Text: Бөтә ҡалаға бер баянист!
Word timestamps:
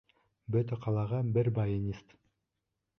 Бөтә 0.55 0.79
ҡалаға 0.87 1.21
бер 1.37 1.53
баянист! 1.61 2.21